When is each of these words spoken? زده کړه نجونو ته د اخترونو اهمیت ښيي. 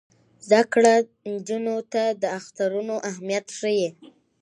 زده 0.47 0.61
کړه 0.73 0.93
نجونو 1.31 1.75
ته 1.93 2.03
د 2.21 2.23
اخترونو 2.39 2.95
اهمیت 3.09 3.47
ښيي. 3.57 3.87